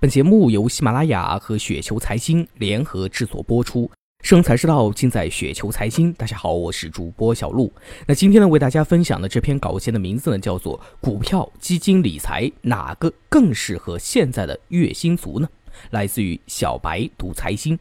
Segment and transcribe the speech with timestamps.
[0.00, 3.90] 本节目由喜马拉雅和雪球财经联合制作播出，
[4.22, 6.10] 生财之道尽在雪球财经。
[6.14, 7.70] 大家好，我是主播小璐。
[8.06, 15.46] 那今天呢，为大家分享的这篇稿件的名字呢，叫做《股票、基金、理财哪个更适合现在的月薪族呢？》
[15.90, 17.78] 来自于小白读财经。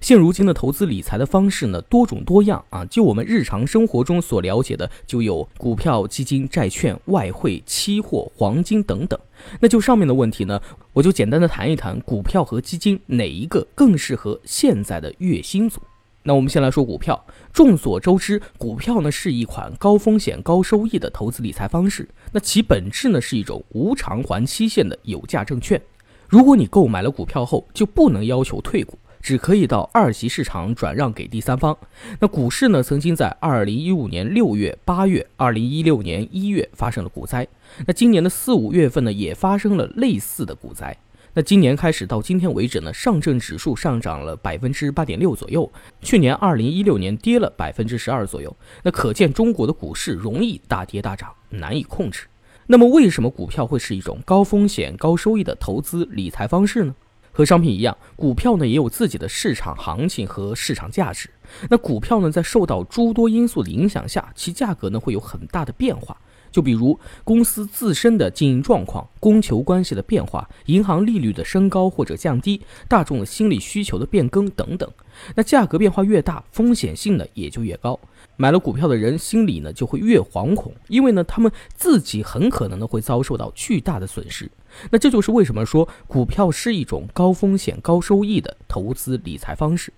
[0.00, 2.86] 现如今的投资理财的方式呢，多种多样啊。
[2.86, 9.20] 就我们日常生活中所了解的，就有股票、基金、债券、外汇、期货、黄金等等。
[9.60, 10.58] 那就上面的问题呢，
[10.98, 15.80] 我就简单的谈一谈股票和基金哪一个更适合现在的月薪族。
[16.24, 17.24] 那我们先来说股票。
[17.52, 22.08] 众所周知，股票呢是一款高风险高收益的投资理财方式。
[22.32, 25.80] 那其本质呢是一种无偿还期限的有价证券。
[26.28, 28.98] 如果你购买了股票后，就不能要求退股。
[29.20, 31.76] 只可以到二级市场转让给第三方。
[32.20, 37.46] 那股市呢，曾经在二零一五年六月、八月、二零一六年一月发生了股灾。
[37.86, 40.96] 那今年的四五月份呢，也发生了类似的股灾。
[41.34, 48.56] 那今年开始到今天为止呢，上证指数上涨了百分之八点六左右，去年二零一六年跌了百分之十二左右。
[48.82, 52.26] 那可见中国的股市容易大跌大涨，难以控制。
[52.66, 56.94] 那么为什么股票会是一种高风险高收益的投资理财方式呢？
[57.38, 61.30] 和商品一样，股票呢也有自己的市场行情和市场价值。
[61.70, 66.20] 那股票呢，在受到诸多因素的影响下，其价格呢会有很大的变化。
[66.50, 74.90] 就比如公司自身的经营状况、供求关系的变化、银行利率的升高或者降低、大众的心理需求的变更等等。
[75.34, 77.98] 那价格变化越大，风险性呢也就越高。
[78.36, 84.48] 买了股票的人心里呢就会越惶恐，因为呢他们自己很可能呢会遭受到巨大的损失。
[84.90, 89.92] 那这就是为什么说股票是一种高风险高收益的投资理财方式。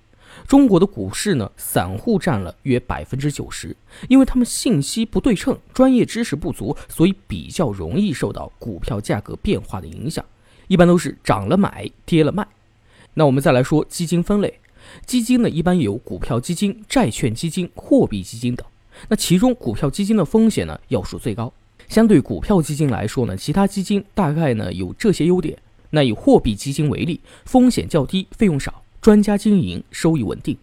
[0.46, 3.76] 中国的股市呢，散户占了约百分之九十，
[4.08, 10.24] 因为他们信息不对称，专业知识不足，所以比较容易受到股票价格变化的影响，
[10.68, 12.46] 一般都是涨了买，跌了卖。
[13.14, 14.58] 那我们再来说基金分类，
[15.04, 18.66] 基金呢一般有股票基金、债券基金、货币基金等。
[19.08, 21.52] 那其中股票基金的风险呢要数最高，
[21.88, 25.58] 相对股票基金来说呢，其他基金大概呢有这些优点。
[25.90, 28.82] 那以货币基金为例，风险较低，费用少。
[29.00, 30.56] 专家经营，收益稳定。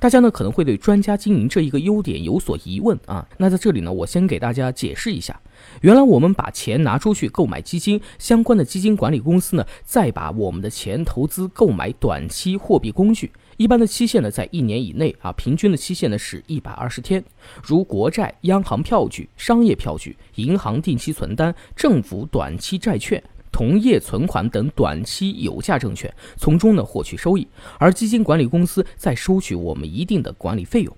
[0.00, 3.28] 大家呢可能会对专家经营这一个优点有所疑问啊。
[3.36, 5.38] 那在这里呢，我先给大家解释一下。
[5.82, 17.22] 原来我们把钱拿出去购买基金，相关的基金管理公司呢，再把我们的钱投资购买短期货币工具，一般的期限呢在一年以内啊，平均的期限呢是一百二十天。
[17.62, 23.22] 如国债、央行票据、商业票据、银行定期存单、政府短期债券。
[23.54, 27.46] 同业存款等短期有价证券，从中呢获取收益，
[27.78, 30.96] 而基金管理公司在收取我们一定的管理费用。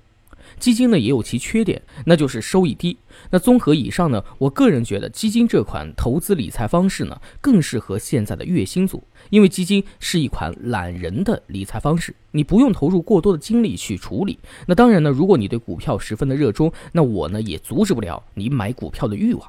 [0.59, 2.97] 基金呢也有其缺点，那就是收益低。
[3.31, 14.38] 那综合以上呢，我个人觉得基金这款投资理财方式呢更适合现在的月薪族，因为基金是一款懒人的理财方式，你不用投入过多的精力去处理。
[14.67, 19.47] 那当然呢，如果你对股票十分的热衷，那我呢也阻止不了你买股票的欲望。